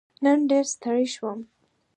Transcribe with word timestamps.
نن 0.23 0.39
ډېر 0.49 0.65
ستړی 0.73 1.05
شوم 1.13 1.39